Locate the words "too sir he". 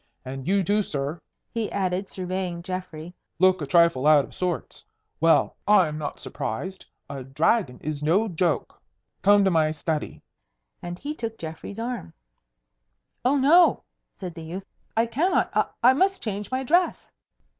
0.63-1.71